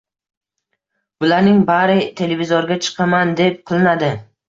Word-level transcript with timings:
Bularning 1.19 1.61
bari 1.69 1.99
televizorga 2.23 2.81
chiqaman, 2.89 3.39
deb 3.45 3.65
qilinadi 3.71 4.15